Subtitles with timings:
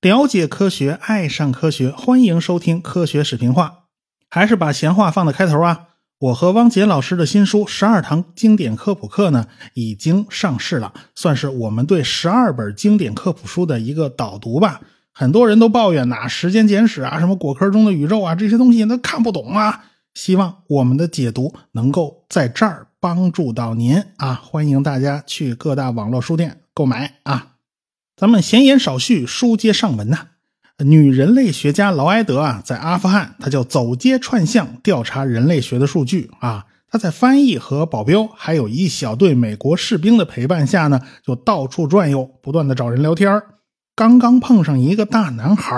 [0.00, 3.84] 了解科学，爱上科学，欢迎收听科学视频化。
[4.30, 5.86] 还是把闲话放在开头啊！
[6.18, 14.80] 我和汪杰老师的新书《十二堂经典科普课》呢，已经上市了，算是我们对十二本经典科普书的一个导读吧。
[15.12, 19.84] 很多人都抱怨呐，《时间简史》啊，什么果壳中的宇宙啊，这些东西都看不懂啊。
[20.14, 24.34] 希望我们的解读能够在这儿帮助到您啊！
[24.34, 27.54] 欢迎大家去各大网络书店购买啊！
[28.16, 30.28] 咱们闲言少叙，书接上文呐。
[30.84, 36.66] 女人类学家劳埃德啊，在阿富汗，他就走街串巷调查人类学的数据啊。
[36.90, 43.42] 他在翻译和保镖，还有一小队美国士兵的陪伴下呢，就到处转悠，不断的找人聊天
[43.94, 45.76] 刚刚碰上一个大男孩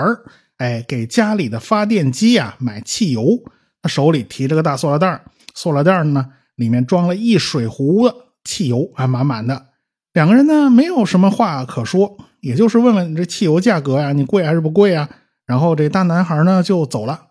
[0.57, 3.43] 哎，给家里的发电机啊买汽油，
[3.81, 6.27] 他手里提着个大塑料袋塑料袋呢
[6.61, 9.65] 里面装了一水壶的汽油，还满满的。
[10.13, 12.17] 两个人呢，没有什么话可说。
[12.41, 15.09] 也就是问问这汽油价格呀，你贵还是不贵啊？
[15.47, 17.29] 然后这大男孩呢就走了。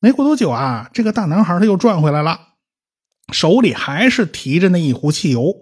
[0.00, 2.40] 没过多久啊，这个大男孩他又转回来了，
[3.32, 5.52] 手里还是提着那一壶汽油。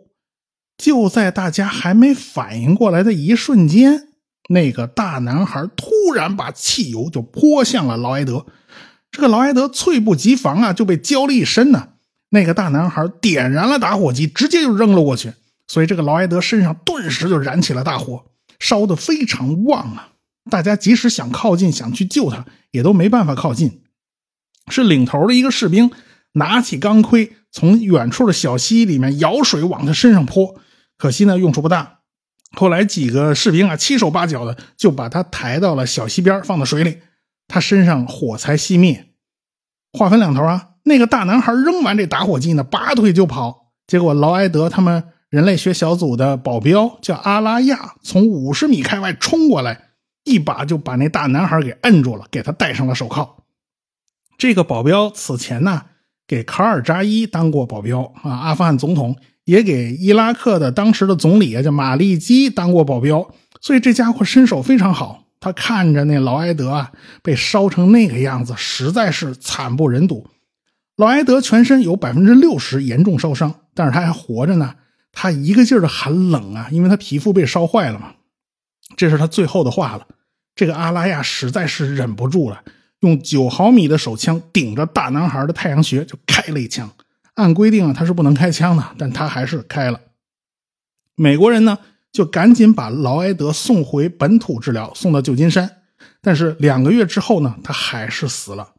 [0.76, 4.08] 就在大家还没反应过来的一瞬间，
[4.50, 8.44] 那个大男孩突然把汽油就泼向了劳埃德。
[9.10, 11.95] 这个劳埃德猝不及防啊，就被浇了一身呢。
[12.36, 15.32] 那个大男孩点燃了打火机，直接就扔了过去，
[15.66, 18.26] 所以这个劳埃德身上顿时就燃起了大火。
[18.58, 20.12] 烧得非常旺啊！
[20.50, 23.82] 大家即使想靠近，想去救他，也都没办法靠近。
[24.70, 25.90] 是领头的一个士兵
[26.32, 30.58] 拿起钢盔，从远处的小溪里面舀水往他身上泼，
[30.96, 32.00] 可惜呢用处不大。
[32.52, 37.02] 后来几个士兵啊七手八脚的就把他抬到了小溪边，放到水里，
[37.46, 39.08] 他身上火才熄灭。
[39.92, 45.04] 话分两头啊，那个大男孩扔完这打火机呢，拔腿就跑，结果劳埃德他们。
[45.28, 49.88] 人类学小组的保镖叫阿拉亚，从五十米开外冲过来，
[50.22, 53.42] 一把就把那大男孩给摁住了，给他戴上了手铐。
[54.38, 55.82] 这个保镖此前呢，
[56.28, 63.28] 给卡尔扎伊当过保镖啊，阿富汗总统也给伊拉克的当时的总理啊叫马利基当过保镖，
[63.60, 65.24] 所以这家伙身手非常好。
[65.40, 66.92] 他看着那劳埃德啊
[67.22, 70.24] 被烧成那个样子，实在是惨不忍睹。
[70.96, 74.74] 劳埃德全身有百分之六十严重烧伤，但是他还活着呢。
[75.12, 78.12] 他一个劲儿的喊冷啊，因为他皮肤被烧坏了嘛。
[78.96, 80.06] 这是他最后的话了。
[80.54, 82.62] 这个阿拉亚实在是忍不住了，
[83.00, 86.90] 用九毫米的手枪顶着大男孩的太阳穴就开了一枪。
[87.34, 90.00] 按规定啊，他是不能开枪的，但他还是开了。
[91.14, 91.78] 美国人呢，
[92.10, 95.82] 就赶紧把劳埃德送回本土治疗，送到旧金山。
[96.22, 98.72] 但是两个月之后呢，他还是死了。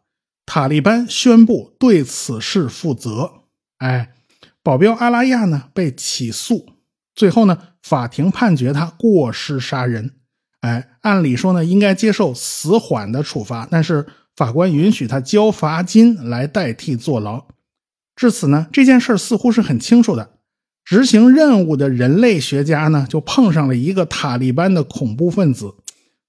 [0.47, 3.43] 塔利班宣布对此事负责。
[3.77, 4.15] 哎。
[4.63, 6.73] 保镖阿拉亚呢被起诉，
[7.15, 10.15] 最后呢法庭判决他过失杀人。
[10.59, 17.47] 哎，按理说呢应该接受死缓的处罚，但是法官允许他交罚金来代替坐牢。
[18.13, 20.31] 至此呢这件事似乎是很清楚的。
[20.83, 25.75] 执行任务的人类学家呢就碰上了一个塔利班的恐怖分子，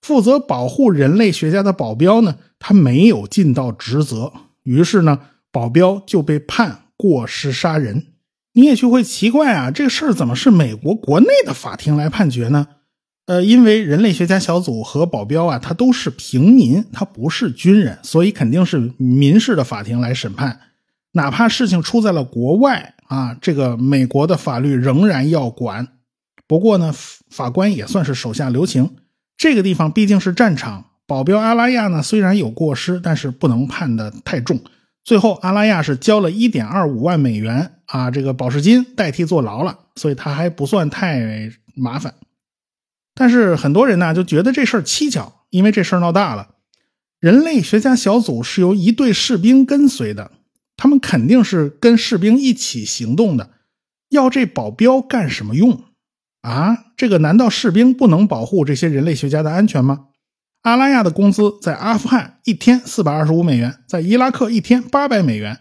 [0.00, 4.32] 负责保护人类学家的保镖呢他没有尽到职责，
[4.62, 5.20] 于是呢
[5.50, 8.06] 保镖就被判过失杀人。
[8.54, 12.66] 你也就会奇怪啊，这个事儿怎么是美国国内的法庭来判决呢？
[13.26, 20.60] 呃，因为人类学家小组和保镖啊，他都是平民，他不是军人，所以肯定是民事的法庭来审判。
[21.12, 25.86] 哪怕事情出在了国外啊，这个美国的法律仍然要管。
[26.46, 26.92] 不过呢，
[27.30, 28.96] 法官也算是手下留情，
[29.38, 34.60] 这个地方毕竟是战场，保镖阿拉亚呢虽然有过失，但是不能判的太重。
[35.04, 42.14] 最后，阿拉亚是交了一点二五万美元啊，这个保释金代替坐牢了，所以他还不算太麻烦。
[43.14, 46.56] 但是很多人呢就觉得这事儿蹊跷，因为这事儿闹大了。
[47.20, 50.32] 人类学家小组是由一队士兵跟随的，
[50.76, 53.50] 他们肯定是跟士兵一起行动的，
[54.10, 55.84] 要这保镖干什么用
[56.42, 56.86] 啊？
[56.96, 60.06] 这个难道士兵不能保护这些人类学家的安全吗？
[60.62, 65.58] 阿拉亚的工资在阿富汗一天四百二十五美元，在伊拉克一天八百美元，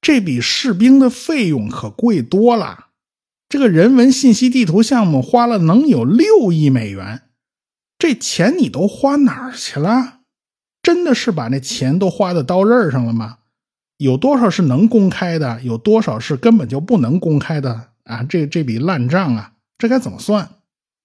[0.00, 2.86] 这比士兵的费用可贵多了。
[3.48, 7.22] 这个人文信息地图项目花了能有六亿美元，
[7.98, 10.20] 这钱你都花哪儿去了？
[10.82, 13.38] 真的是把那钱都花在刀刃上了吗？
[13.96, 15.62] 有多少是能公开的？
[15.62, 18.22] 有多少是根本就不能公开的啊？
[18.22, 20.50] 这这笔烂账啊，这该怎么算？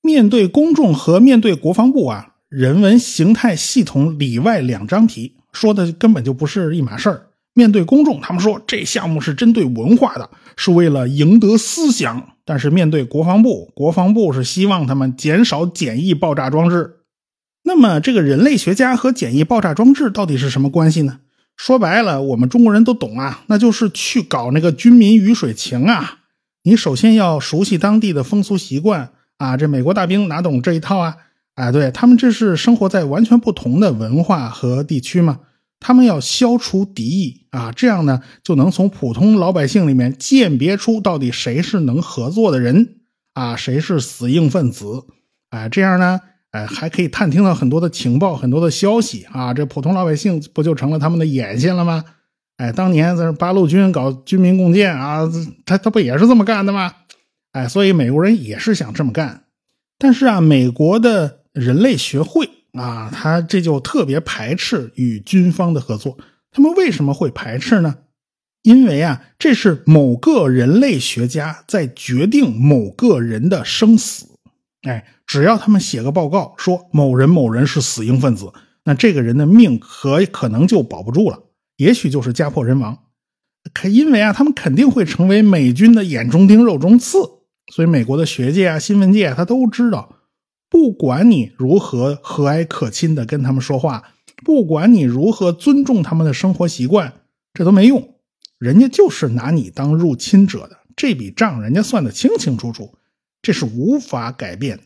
[0.02, 2.36] 面对公众和面对国防部啊？
[2.48, 7.28] 人文形态系统里外两张皮，说的根本就不是一码事儿。
[7.54, 17.02] 面对公众，他们说这项目是针对文化的，是为了赢得思想，但是面对国防部，国防部是希望他们减少简易爆炸装置。
[17.64, 21.20] 那么，这个人类学家和简易爆炸装置到底是什么关系呢？
[21.58, 26.19] 说白了，我们中国人都懂啊，那就是去搞那个军民鱼水情啊。
[26.64, 31.16] 你首先要熟悉当地的风俗习惯啊，这美国大兵哪懂这一套啊？
[31.56, 35.40] 啊，对他们这是生活在完全不同的文化和地区嘛，
[35.80, 42.96] 他们要消除敌意啊，这样呢就能从普通老百姓里面鉴别出到底谁是能合作的人
[43.34, 45.06] 啊，谁是死硬分子
[45.50, 46.20] 啊，这样呢。
[46.52, 49.54] 哎，还可以探听到很多的情报，很多的消息啊！
[49.54, 52.04] 这普通老百姓不就成了他们的眼线了吗？
[52.60, 55.22] 哎，当年在八路军搞军民共建啊，
[55.66, 56.94] 他他不也是这么干的吗？
[57.54, 59.46] 哎，所以美国人也是想这么干。
[59.98, 66.18] 但是啊，美国的人类学会啊，他这就特别排斥与军方的合作。
[66.52, 67.96] 他们为什么会排斥呢？
[68.64, 74.26] 因为啊，这是某个人类学家在决定某个人的生死。
[74.82, 78.52] 哎，只要他们写个报告说某人某人是死硬分子，
[78.84, 81.40] 那这个人的命可可能就保不住了，
[81.80, 83.06] 也许就是家破人亡。
[83.74, 87.18] 可因为啊，他们肯定会成为美军的眼中钉、肉中刺，
[87.72, 90.18] 所以美国的学界啊、新闻界他都知道，
[90.70, 94.04] 不管你如何和蔼可亲的跟他们说话，
[94.44, 97.14] 不管你如何尊重他们的生活习惯，
[97.54, 98.16] 这都没用，
[98.58, 102.98] 人家就是拿你当入侵者的，这笔账人家算得清清楚楚。
[103.42, 104.84] 这是无法改变的。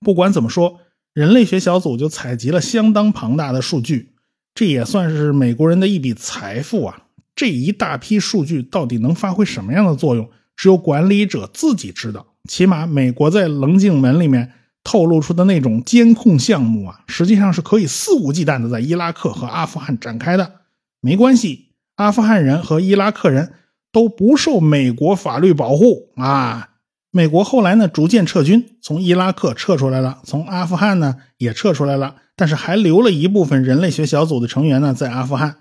[0.00, 0.80] 不管怎么说，
[1.14, 4.11] 人类学小组就采集了相当庞大的数据，
[4.54, 7.04] 这也算是美国人的一笔财富啊！
[7.34, 12.26] 这一大批数据到底能发挥什么样的作用，只有管理者自己知道。
[12.48, 14.52] 起码，美国在棱镜门里面
[14.84, 20.52] 透露出的那种监控项目啊，实际上是可以肆无忌惮的在伊拉克和阿富汗展开的。
[21.00, 23.54] 没关系，阿富汗人和伊拉克人
[23.90, 26.68] 都不受美国法律保护啊！
[27.10, 35.58] 美国后来呢，逐渐撤军，从伊拉克撤出来了，从阿富汗呢也撤出来了，但是还留了一部分人类学小组的成员呢在阿富汗。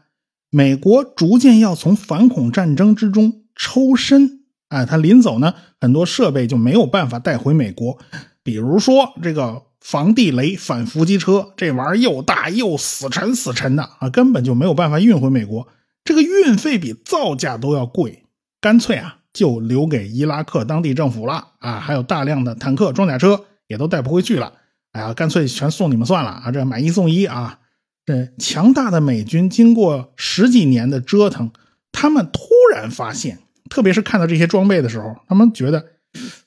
[0.50, 4.40] 美国逐渐要从反恐战争之中抽身，
[4.70, 8.00] 哎，他临走呢，很多设备就没有办法带回美国，
[8.42, 15.68] 比如说这个防地雷反伏击车，这玩意儿又大又死沉死沉的啊，根本就没有办法运回美国，
[16.04, 18.24] 这个运费比造价都要贵，
[18.60, 19.18] 干脆啊。
[19.34, 21.80] 就留给伊拉克当地政府了啊！
[21.80, 24.52] 还有大量的坦克、装甲车也都带不回去了。
[24.92, 26.52] 哎呀，干脆全送你们算了啊！
[26.52, 27.60] 这买一送一啊！
[28.06, 31.52] 这强大的美军经过十几年的折腾，
[31.92, 32.42] 他们突
[32.74, 33.40] 然发现，
[33.70, 35.86] 特别是看到这些装备的时候，他们觉得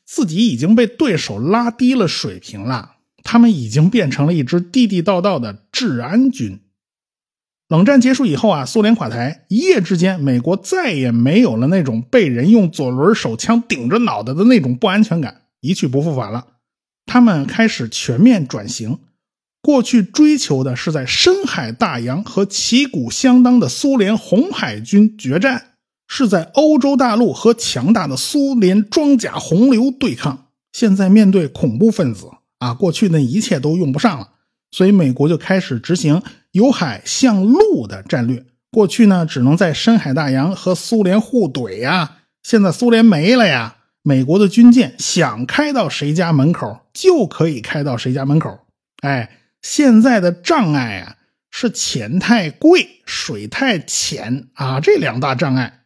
[0.04, 2.96] 自己已经被对手拉低了水平了。
[3.22, 6.60] 他们已经变成了一支地地道道的治安军。
[7.68, 16.46] 冷战结束以后啊，苏联垮台，一夜之间，美国再也没有了那种被人用左轮手枪顶着脑袋的那种不安全感，一去不复返了。
[17.06, 18.98] 他们开始全面转型，
[19.62, 25.74] 过去追求的是在深海大洋和旗鼓相当的苏联红海军决战，
[26.08, 30.46] 是在欧洲大陆和强大的苏联装甲洪流对抗。
[30.72, 32.26] 现在面对恐怖分子
[32.58, 34.30] 啊，过去那一切都用不上了。
[34.70, 38.44] 所以，美国就开始执行由海向陆的战略。
[38.72, 42.16] 过去呢，只能在深海大洋和苏联互怼呀。
[42.42, 48.60] 现在苏联没了呀，美国的军舰想开到谁家门口就可以开到谁家门口。
[49.02, 49.28] 哎，
[49.60, 51.16] 现在的障碍啊，
[51.50, 55.80] 是钱太贵，水太浅啊，这两大障碍。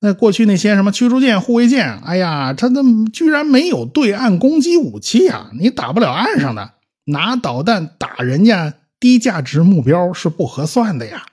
[0.00, 6.72] 那过去那些什么驱逐舰、护卫舰，哎呀，它那居然没有对岸攻击武器啊，你打不了岸上的。
[7.06, 11.26] 拿导弹打人家低价值目标是不合算的呀，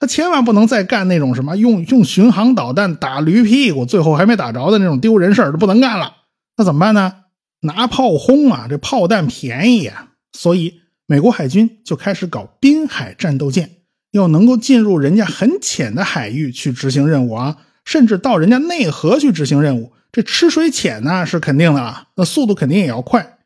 [0.00, 6.16] 他千万不能再干那种什么用用巡航导弹打驴屁股，最后还没打着的那种丢人事儿，不能干了。
[6.56, 7.14] 那怎么办呢？
[7.62, 10.10] 拿炮轰啊，这炮弹便宜呀。
[10.32, 13.70] 所以美国海军就开始搞滨海战斗舰，
[14.12, 19.92] 要能够进入人家很浅的海域去执行任务啊，甚至到人家内河去执行任务。
[20.12, 23.38] 这吃水浅呢是肯定的了，那速度肯定也要快。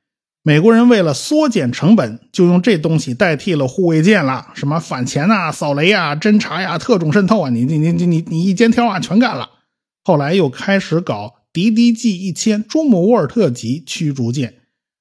[0.43, 4.49] 美国人为了缩减成本，就用这东西代替了护卫舰了。
[4.55, 9.51] 什么反潜啊、扫雷啊、侦察呀、特种渗透啊，你你你你你一肩挑啊，全干了。
[10.03, 14.57] 后来又开始搞 DDG 一千朱姆沃尔特级驱逐舰，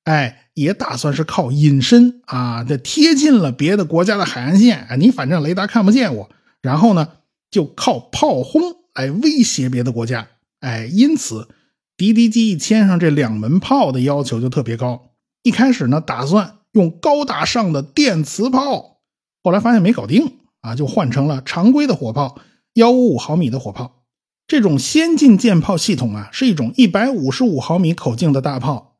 [0.05, 6.29] 哎，也打算是靠隐身啊，这贴近了别的国家的海岸线啊，你反正雷达看不见我，
[6.61, 7.09] 然后呢，
[7.51, 8.61] 就靠炮轰
[8.93, 10.29] 来威胁别的国家。
[10.61, 11.49] 哎，因此
[11.97, 15.09] DDG 一千上这两门炮的要求就特别高。
[15.43, 19.01] 一开始呢，打算用高大上的电磁炮，
[19.43, 22.39] 后来发现没搞定啊，就换成了常规的火炮，
[22.75, 24.04] 幺五五毫米的火炮。
[24.47, 28.97] 这种先进舰炮系统啊，是一种一百五十五毫米口径的大炮，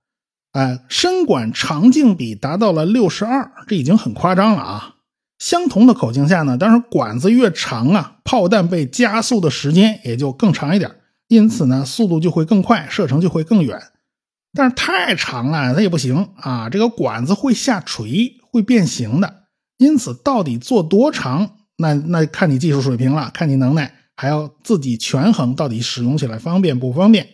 [0.54, 4.96] 哎，身管长径比达到了六十二，这已经很夸张了啊。
[5.38, 10.90] 相同的口径下呢，当然管子越长啊，炮弹被加速的时间也就更长一点，
[11.28, 13.80] 因此呢，速度就会更快，射程就会更远。
[14.54, 19.44] 但是太长了，它也不行啊，这个管子会下垂，会变形的。
[19.78, 27.30] 因此，到底做多长，那那看你技术水平了，看你能耐，还要自己权衡到底使用起来方便不方便。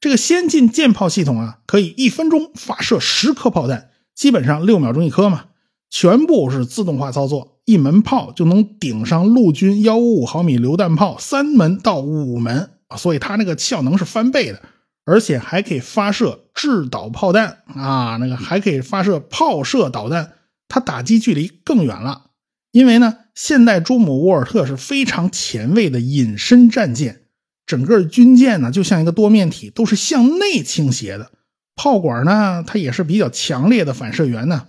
[0.00, 5.44] 这个先进舰炮系统啊，可以一分钟发射十颗炮弹，基本上六秒钟一颗嘛。
[5.92, 14.62] 全部是自动化操作，一门炮就能顶上陆军幺五五毫米榴弹炮三门到五门啊，所以它那个效能是翻倍的，
[15.04, 20.34] 而且还可以发射制导炮弹啊，那个还可以发射炮射导弹，
[20.68, 22.29] 它打击距离更远了。
[22.72, 27.22] 因为呢，现代朱姆沃尔特是非常前卫的隐身战舰，
[27.66, 31.30] 整个军舰呢就像一个多面体，都是向内倾斜的，
[31.74, 34.66] 炮管呢它也是比较强烈的反射源呢。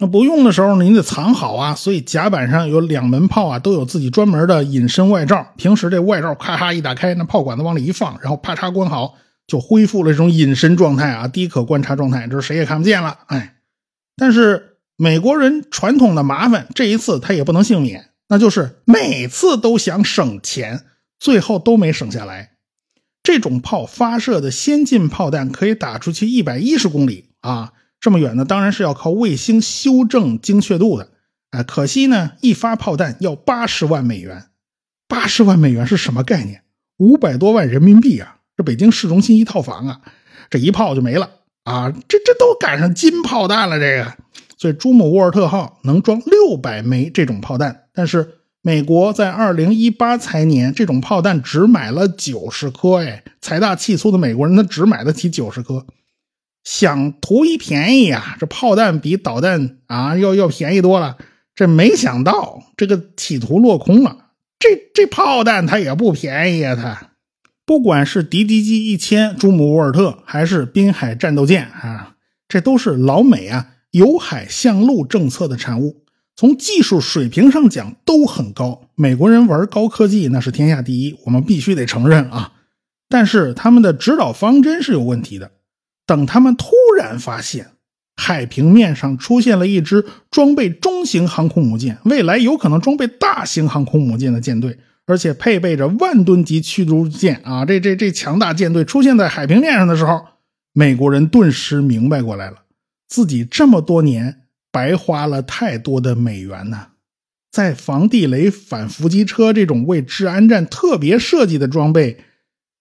[0.00, 5.46] 那不用的时候呢，你得藏好啊，所以甲板上有两门炮啊，都有自己专门的隐身外罩。
[5.56, 9.14] 平时这外罩咔嚓一打开，那炮管子往里一放，然后啪嚓关好，
[9.46, 13.18] 就恢复了这种隐身状态啊，低可观察状态，这谁也看不见了。
[13.26, 13.54] 哎，
[14.16, 20.84] 但是美国人传统的麻烦，这一次他也不能幸免，那就是每次都想省钱，
[21.18, 22.52] 最后都没省下来。
[23.22, 27.72] 这种炮发射的先进炮弹可以打出去一百一十公里啊。
[27.98, 31.08] 这么远呢，当然是要靠卫星修正精确度的。
[31.50, 34.48] 哎，可惜呢，一发炮弹要八十万美元，
[35.08, 36.62] 八十万美元是什么概念？
[36.98, 38.36] 五百多万人民币啊！
[38.56, 40.00] 这北京市中心一套房啊，
[40.50, 41.30] 这一炮就没了
[41.64, 41.90] 啊！
[42.06, 44.16] 这这都赶上金炮弹了，这个。
[44.64, 52.94] 所以，朱姆沃尔特号能装六百枚这种炮弹，但是美国在二零一八财年这种炮弹只买了九十颗。
[53.04, 55.84] 哎，财大气粗的美国人，他只买得起九十颗。
[56.62, 61.18] 想图一便宜啊，这炮弹比导弹啊要要便宜多了。
[61.54, 64.30] 这没想到这个企图落空了。
[64.58, 67.10] 这这炮弹它也不便宜啊，它
[67.66, 72.14] 不管是敌机机一千、朱姆沃尔特，还是滨海战斗舰啊，
[72.48, 76.02] 这都是老美啊由海向陆政策的产物。
[76.36, 82.54] 从技术水平上讲都很高，美国人玩高科技那是天下第一，我们必须得承认啊。
[83.08, 85.52] 但是他们的指导方针是有问题的。
[86.06, 86.66] 等他们突
[86.98, 87.68] 然发现
[88.16, 97.64] 海平面上出现了一支装备中型航空母舰，未来有可能装备大型航空母舰的舰队，而且配备着万吨级驱逐舰啊！
[97.64, 100.20] 这这这强大舰队出现在海平面上的时候，
[100.72, 102.63] 美国人顿时明白过来了，
[103.08, 104.42] 自己这么多年
[104.72, 106.88] 白花了太多的美元呢。
[107.50, 112.18] 在防地雷、反伏击车这种为治安战特别设计的装备。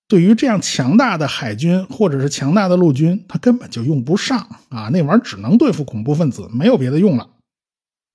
[0.07, 4.37] 对于这样强大的海军或者是强大的陆军，他根本就用不上
[4.69, 4.89] 啊！
[4.91, 7.29] 那玩意儿只能对付恐怖分子，没有别的用了。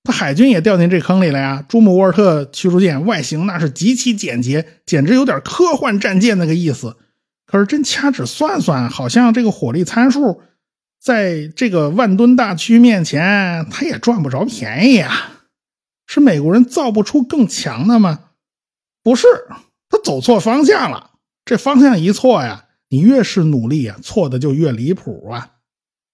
[0.03, 1.65] 他海军也掉进这坑里了呀！
[1.67, 6.95] 朱姆沃尔特驱逐舰外形那是极其简洁，简直有点科幻战舰那个意思。
[7.45, 10.41] 可是真掐指算算，好像这个火力参数
[11.01, 15.45] 在这个万吨大驱面前，他也赚不着便宜啊！
[16.05, 18.19] 是美国人造不出更强的吗？
[19.01, 19.27] 不是，
[19.89, 21.11] 他走错方向了。
[21.45, 25.51] 这方向一错呀，你越是努力啊，错的就越离谱啊！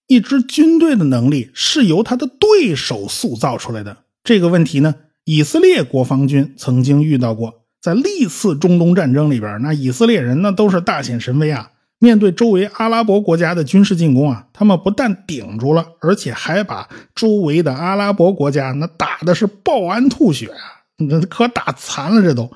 [0.06, 4.04] 一支军队的能力是由他的对手塑造出来的。
[4.22, 7.64] 这个问题呢，以色列国防军曾经遇到过。
[7.82, 11.70] 在历次中东战争里边，那以色列人呢都是大显神威啊！
[11.98, 22.50] 面对周围阿拉伯国家的军事进攻啊，他们不但顶住了，而且还把周围的阿拉伯国家那打的是暴安吐血啊，那可打残了，这都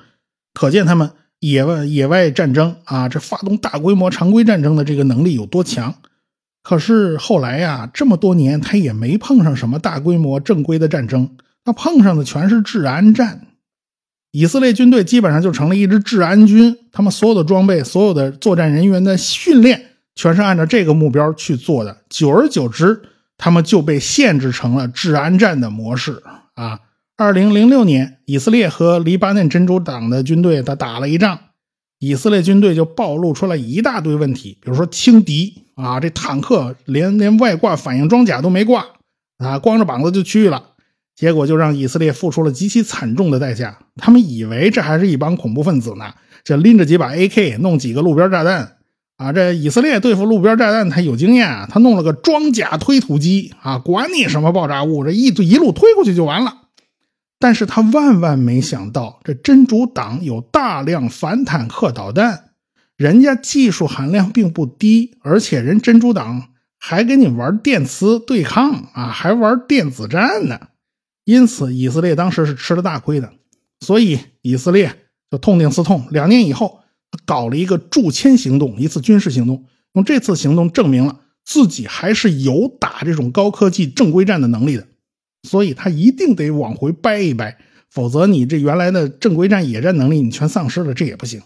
[0.53, 1.11] 可见他们。
[1.39, 5.95] 野外野外战争啊，这发动大规模常规战争的这个能力有多强？
[6.61, 13.47] 可是后来呀，这么多年他也没碰上什么大规模正规的战争，他碰上的全是治安战。
[14.31, 21.97] 以色列军队基本上就成了一支治安军，他们所有的装备、所有的作战人员的训练，全是按照这个目标去做的。
[22.09, 23.01] 久而久之，
[23.37, 26.23] 他们就被限制成了治安战的模式
[26.55, 26.79] 啊。
[27.17, 31.37] 二零零六年，以色列和黎巴嫩真主党的军队他打了一仗，
[31.99, 38.85] 以色列军队就暴露出了一大堆问题，比如说轻敌啊，这坦克连连外挂反应装甲都没挂
[39.37, 40.70] 啊，光着膀子就去了，
[41.21, 43.77] 结果就让以色列付出了极其惨重的代价。
[43.97, 48.77] 他们以为这还是一帮恐怖分子呢，这拎着几把 AK，弄几个路边炸弹
[49.17, 49.31] 啊。
[49.31, 56.55] 这以色列对付路边炸弹他有经验，他弄了个装甲推土机啊，管你什么爆炸物，这一一路推过去就完了。
[57.37, 62.45] 但是他万万没想到，这真主党有大量反坦克导弹，
[62.97, 66.47] 人家技术含量并不低，而且人真主党
[66.79, 70.59] 还跟你玩电磁对抗啊，还玩电子战呢。
[71.23, 73.33] 因此，以色列当时是吃了大亏的。
[73.79, 74.95] 所以，以色列
[75.29, 76.81] 就痛定思痛，两年以后
[77.25, 79.65] 搞了一个驻谦行动，一次军事行动。
[79.93, 84.87] 用这次行动证明了自己还是有打这种高科技正规战的能力的。
[85.43, 87.57] 所以他一定得往回掰一掰，
[87.89, 91.41] 否则你这原来的正规战、野战能力你全丧失了，这也不行。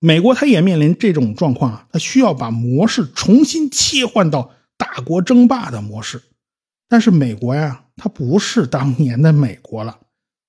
[0.00, 6.22] 美国他也面临这种状况啊，他需要把模式重新切换到大国争霸的模式。
[6.94, 9.98] 但是美国呀，它不是当年的美国了，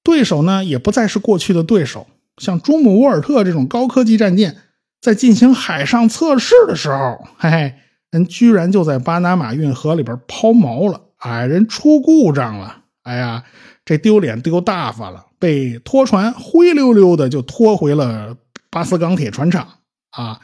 [0.04, 2.06] 对手呢也不再是过去的对手。
[2.38, 4.56] 像朱姆沃尔特这种高科技战舰，
[5.02, 7.74] 在进行海上测试的时候，嘿嘿，
[8.12, 11.02] 人居然就在巴拿马运河里边抛锚了。
[11.18, 13.44] 哎，人出故障了，哎呀，
[13.84, 18.38] 这丢脸丢大发了，被拖船灰溜溜的就拖回了
[18.70, 19.68] 巴斯钢铁船厂
[20.12, 20.42] 啊！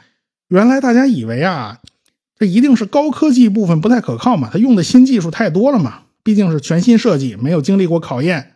[0.48, 1.78] 原来大家以为啊，
[2.42, 8.54] 这一定是高科技部分不太可靠嘛，他用的新技术太多了嘛，毕竟是全新设计，没有经历过考验。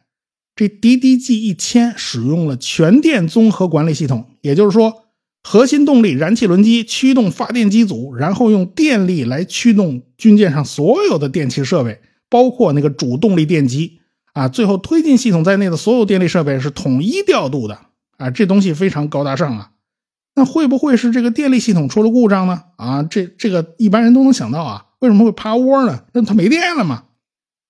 [0.56, 5.04] 这 DDG 一千使用了全电综合管理系统，也就是说。
[5.44, 14.00] 核心动力燃气轮机驱动发电机组，然后用电力来驱动军舰上所有的电气设备，包括那个主动力电机
[14.32, 17.78] 啊，最后推进系统在内的所有电力设备是统一调度的
[18.16, 19.70] 啊，这东西非常高大上啊。
[20.36, 22.62] 那会不会是这个电力系统出了故障呢？
[22.76, 26.04] 啊，这这个一般人都能想到啊，为什么会趴窝呢？
[26.12, 27.04] 那它没电了嘛。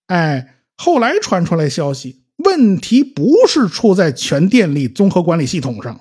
[0.08, 6.00] 哎，后来传出来消息，问题不是出在全电力综合管理系统上。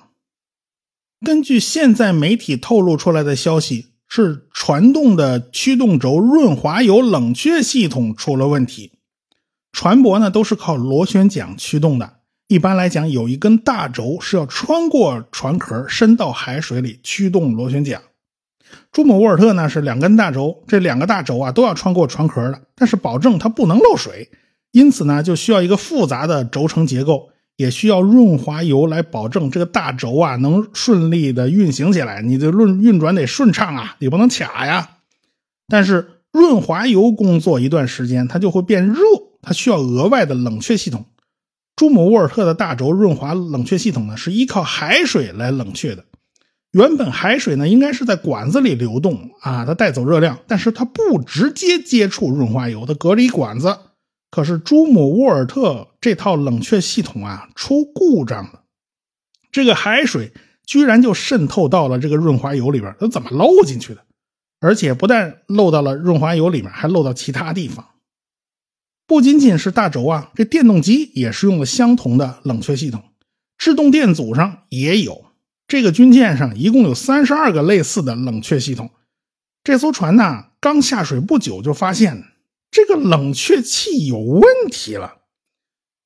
[1.25, 8.91] 根据现在媒体透露出来的消息，是传动的驱动轴润滑油冷却系统出了问题。
[9.72, 18.02] 船舶呢都是靠螺旋桨驱动的，一般来讲有一根大轴是要穿过船壳伸到海水里驱动螺旋桨。
[18.92, 24.30] 朱姆沃尔特呢是两根大轴，这两个大轴啊都要穿过船壳的，但是保证它不能漏水，
[24.72, 27.30] 因此呢就需要一个复杂的轴承结构。
[27.58, 34.89] 也需要润滑油来保证这个大轴啊能顺利的运行起来，你的运运转得顺畅啊，你不能卡呀。
[35.69, 39.00] 但是润滑油工作一段时间，它就会变热，
[39.41, 41.06] 它需要额外的冷却系统。
[41.76, 46.06] 朱姆沃尔特的大轴润滑冷却系统呢，是依靠海水来冷却的。
[46.72, 53.78] 原本海水呢应该是在管子里流动啊，它带走热量，但是它不直接接触润滑油，它隔着一管子。
[54.30, 58.64] 可是朱姆沃尔特这套冷却系统啊出故障了，
[59.52, 60.34] 这个海水
[60.66, 64.02] 居然就渗透到了这个润滑油里边，它怎么漏进去的？
[64.60, 67.86] 而且不但漏到了润滑油里面，还漏到其他地方。
[69.08, 73.04] 不仅仅是大轴啊，这电动机也是用了相同的冷却系统，
[73.58, 75.26] 制动电阻上也有。
[75.68, 78.91] 这个军舰上一共有三十二个类似的冷却系统。
[79.63, 82.26] 这艘船呢刚下水不久就发现。
[82.72, 85.20] 这个冷却器有问题了，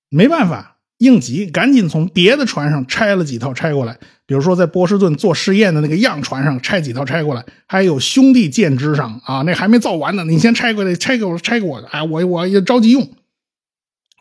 [0.09, 3.97] 没办法，应急，赶紧从别的船上拆了几套拆过来。
[4.25, 13.09] 比如说在波士顿做试验的那个样船上拆几套拆过来，还有兄弟舰只上啊，那还没造完呢，你先拆过来，拆给我，拆给我，哎，我我也着急用。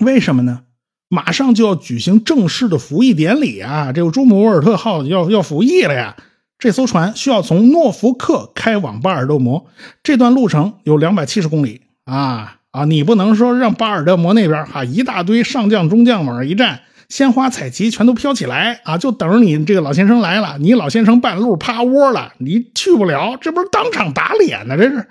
[0.01, 0.63] 为什么呢？
[1.09, 6.17] 马上就要举行正式的服役典礼啊，这个朱姆沃尔特号要要服役了呀。
[6.59, 9.67] 这艘船需要从诺福克开往巴尔的摩，
[10.03, 11.83] 这段路程有两百七十公里。
[12.05, 12.85] 啊啊！
[12.85, 20.59] 你不能说让巴尔的摩那边哈一大堆上将中将往上一站，鲜花彩旗全都飘起来啊，就等着你这个老先生来了。
[20.59, 24.77] 你老先生半路趴窝了，你去不了，这不是当场打脸呢？
[24.77, 25.09] 这是。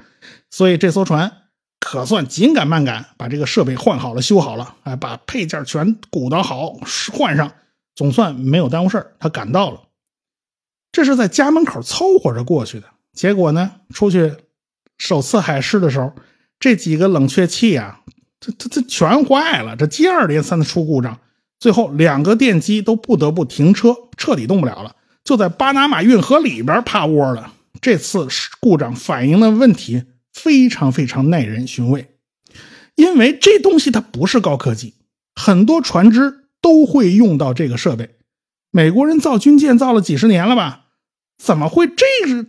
[0.50, 1.30] 所以这艘船
[1.82, 6.74] 可算紧赶慢赶，把这个设备换好了、修好了，哎，把配件全鼓捣好
[7.12, 7.52] 换上，
[7.96, 9.82] 总算没有耽误事他赶到了。
[10.94, 14.34] 这是在家门口凑合着过去的，结果呢，出去
[14.98, 16.14] 首次海试的时候。
[16.60, 18.02] 这几个冷却器啊，
[18.40, 21.20] 这这这全坏了，这接二连三的出故障，
[21.60, 27.54] 最后两个电机都不得不停车，彻底动不了了，就在巴拿马运河里边趴窝了。
[27.80, 28.28] 这次
[28.60, 32.10] 故障反映的问题非常非常耐人寻味，
[32.96, 34.96] 因为这东西它不是高科技，
[35.36, 38.16] 很多船只都会用到这个设备。
[38.72, 40.86] 美国人造军舰造了几十年了吧？
[41.38, 42.04] 怎么会这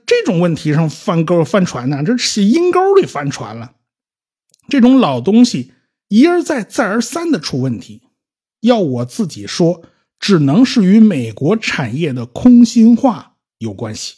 [0.06, 2.02] 这种问题上翻沟翻船呢？
[2.02, 3.72] 这是阴沟里翻船了。
[4.68, 5.72] 这种老东西
[6.08, 8.02] 一而再、再而三的出问题，
[8.60, 9.82] 要我自己说，
[10.20, 14.14] 只能是与美国产业的空心化有关系。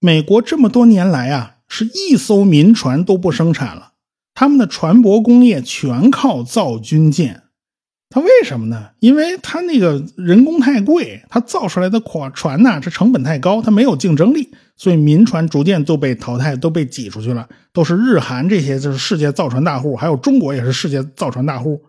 [0.00, 3.92] 美国这么多年来啊，是一艘民船都不生产了，
[4.34, 7.44] 他们的船舶工业全靠造军舰。
[8.08, 8.90] 它为什么呢？
[9.00, 21.82] 因为它那个人工太贵，它造出来的款船呐，这成本太高，它没有竞争力，所以民船逐渐都被淘汰，都被挤出去了，都是日韩这些就是世界造船大户，还有中国也是世界造船大户。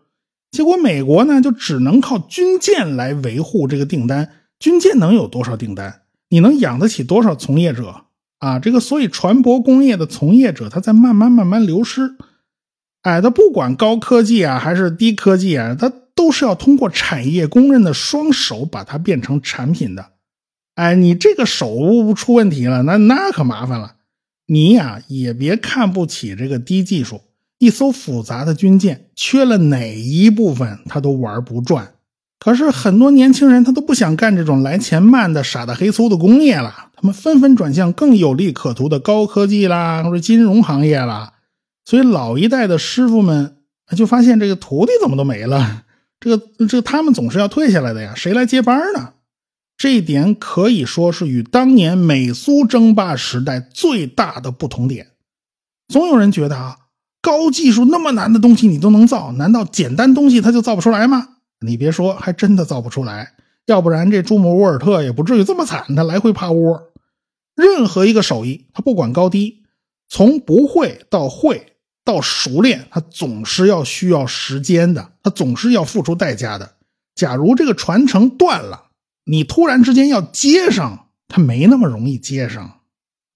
[0.50, 6.02] 结果美国呢，就只能靠军舰来维护这个订单，军舰能有多少订单？
[6.30, 7.94] 你能养得起多少从业者
[8.40, 8.58] 啊？
[8.58, 12.16] 这个所以船舶工业的从业者，他在慢慢慢慢流失。
[13.04, 20.14] 哎，他不管高科技啊还是低科技啊，他都是要通过产业工人的双手把它变成产品的。
[20.76, 23.94] 哎，你这个手出问题了，那那可麻烦了。
[24.48, 27.22] 你呀也别看不起这个低技术，
[27.60, 31.94] 一艘复杂的军舰缺了哪一部分，他都玩不转。
[32.40, 41.34] 可是很多年轻人他都不想干这种来钱慢的傻大黑粗的工业了，他们纷纷转向更有利可图的高科技啦，或者金融行业啦。
[41.84, 43.58] 所以老一代的师傅们
[43.96, 45.84] 就发现这个徒弟怎么都没了，
[46.20, 49.14] 这个这个他们总是要退下来的呀，谁来接班呢？
[49.78, 55.12] 这一点可以说是与当年美苏争霸时代最大的不同点。
[55.88, 56.78] 总有人觉得啊，
[57.22, 61.36] 高技术那么难的东西你都能造，难道简单东西他就造不出来吗？
[61.60, 63.34] 你别说，还真的造不出来。
[63.68, 66.92] 要不然这朱姆沃尔特也不至于这么惨，他来回趴窝。
[67.56, 69.64] 任何一个手艺，他不管高低，
[70.10, 71.74] 从不会到会。
[72.08, 76.76] 到熟练，它总是要需要时间的，它总是要付出代价的。
[77.14, 78.86] 假如这个传承断了，
[79.26, 82.80] 你突然之间要接上，它没那么容易接上。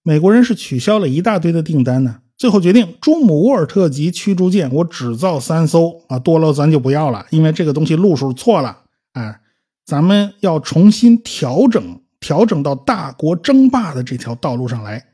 [0.03, 9.41] 美国人是取消了一大堆的订单呢，最后决定朱姆沃尔特级驱逐舰我只造三艘啊，多了咱就不要了，因为这个东西路数错了，哎，
[9.85, 15.07] 咱们要重新调整，调整到大国争霸的这条道路上来。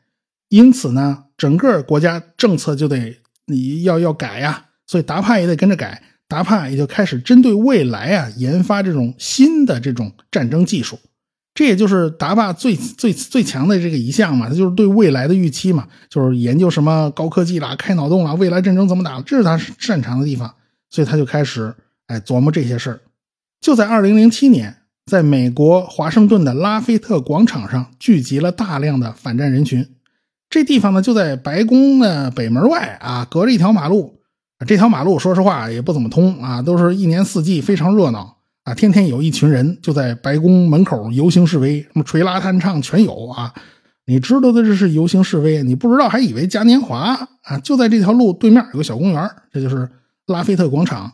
[0.49, 3.17] 因此呢，整个国家政策就得。
[3.47, 10.99] 你要要改呀，所以达帕也得跟着改，达帕也就开始针对未来啊研发这种新的这种战争技术，
[11.53, 20.53] 这也就是达帕最最最强的这个一项嘛，它就是对未来的预期嘛，就是研究什么高科技啦、开脑洞啦、未来战争怎么打，这是他擅长的地方，
[20.89, 21.73] 所以他就开始
[22.07, 22.99] 哎琢磨这些事儿。
[23.61, 29.87] 就在二零零七年，在美国华盛顿的拉菲特广场上聚集了大量的反战人群。
[30.49, 34.13] 这地方呢，就在白宫的北门外啊，隔着一条马路。
[34.65, 43.53] 这条马路说实话也不怎么通啊，都是一年四季非常热闹啊，天天有一群人就在白宫门口游行示威，什么捶拉弹唱全有啊。
[44.05, 47.59] 你知道的这是游行示威，你不知道还以为嘉年华啊。
[47.59, 49.87] 就在这条路对面有个小公园，这就是
[50.25, 51.11] 拉菲特广场。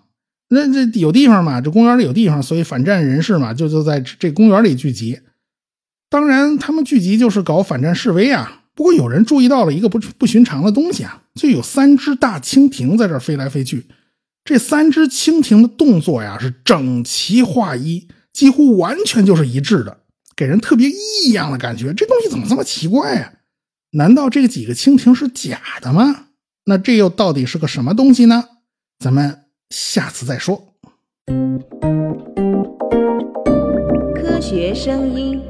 [0.50, 1.60] 那这有地方嘛？
[1.60, 5.20] 这公园里有地方，所以反战人士嘛，就就在这公园里聚集。
[6.10, 8.63] 当然，他们聚集就是搞反战示威啊。
[8.76, 13.86] 不过有人注意到了一个不不寻常的东西啊，就有三只大蜻蜓在这飞来飞去。
[14.44, 20.00] 这三只蜻蜓的动作呀是整齐划一，几乎完全就是一致的，
[20.36, 21.94] 给人特别异样的感觉。
[21.94, 23.34] 这东西怎么这么奇怪呀？
[23.92, 26.28] 难道这几个蜻蜓是假的吗？
[26.66, 28.46] 那这又到底是个什么东西呢？
[29.00, 30.74] 咱们下次再说。
[34.16, 35.42] 科学声音。